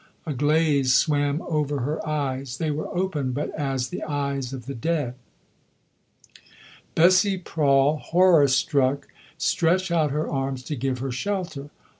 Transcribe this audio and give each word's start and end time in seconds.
A 0.25 0.33
glaze 0.33 0.95
swam 0.95 1.43
over 1.43 1.81
her 1.81 2.03
eyes; 2.07 2.57
they 2.57 2.71
were 2.71 2.87
open, 2.87 3.33
but 3.33 3.53
as 3.53 3.89
the 3.89 4.01
eyes 4.01 4.51
of 4.51 4.65
the 4.65 4.73
dead. 4.73 5.13
Bessie 6.95 7.37
Prawle, 7.37 7.97
horror 7.99 8.47
struck, 8.47 9.09
stretched 9.37 9.91
out 9.91 10.09
her 10.09 10.27
arms 10.27 10.63
to 10.63 10.75
give 10.75 10.97
her 10.97 11.11
shelter. 11.11 11.69